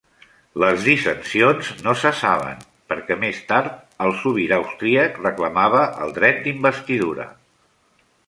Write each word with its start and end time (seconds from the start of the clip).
Les 0.61 0.85
dissensions 0.85 1.67
no 1.87 1.93
cessaven, 2.03 2.63
perquè 2.93 3.17
més 3.25 3.43
tard 3.51 3.77
el 4.07 4.15
sobirà 4.23 4.59
austríac 4.63 5.21
reclamava 5.27 5.83
el 6.07 6.15
dret 6.19 6.43
d'investidura. 6.47 7.29